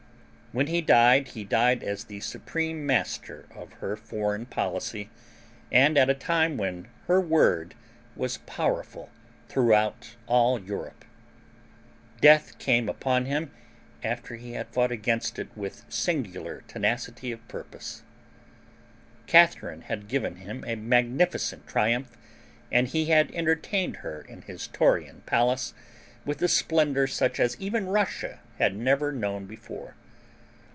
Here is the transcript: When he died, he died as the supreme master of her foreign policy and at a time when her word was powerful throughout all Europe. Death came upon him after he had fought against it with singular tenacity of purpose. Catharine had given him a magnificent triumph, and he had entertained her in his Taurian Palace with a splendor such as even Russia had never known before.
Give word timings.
When 0.53 0.67
he 0.67 0.81
died, 0.81 1.29
he 1.29 1.45
died 1.45 1.81
as 1.81 2.03
the 2.03 2.19
supreme 2.19 2.85
master 2.85 3.47
of 3.55 3.71
her 3.79 3.95
foreign 3.95 4.45
policy 4.45 5.09
and 5.71 5.97
at 5.97 6.09
a 6.09 6.13
time 6.13 6.57
when 6.57 6.89
her 7.07 7.21
word 7.21 7.73
was 8.17 8.39
powerful 8.39 9.09
throughout 9.47 10.17
all 10.27 10.59
Europe. 10.59 11.05
Death 12.19 12.59
came 12.59 12.89
upon 12.89 13.27
him 13.27 13.49
after 14.03 14.35
he 14.35 14.51
had 14.51 14.67
fought 14.67 14.91
against 14.91 15.39
it 15.39 15.47
with 15.55 15.85
singular 15.87 16.65
tenacity 16.67 17.31
of 17.31 17.47
purpose. 17.47 18.03
Catharine 19.27 19.83
had 19.83 20.09
given 20.09 20.35
him 20.35 20.65
a 20.67 20.75
magnificent 20.75 21.65
triumph, 21.65 22.17
and 22.69 22.89
he 22.89 23.05
had 23.05 23.31
entertained 23.33 23.95
her 24.03 24.19
in 24.19 24.41
his 24.41 24.67
Taurian 24.67 25.21
Palace 25.25 25.73
with 26.25 26.41
a 26.41 26.49
splendor 26.49 27.07
such 27.07 27.39
as 27.39 27.55
even 27.57 27.85
Russia 27.87 28.41
had 28.57 28.75
never 28.75 29.13
known 29.13 29.45
before. 29.45 29.95